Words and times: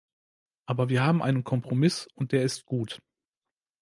Aber 0.65 0.89
wir 0.89 1.03
haben 1.03 1.21
einen 1.21 1.43
Kompromiss, 1.43 2.07
und 2.15 2.31
der 2.31 2.41
ist 2.41 2.65
gut. 2.65 3.03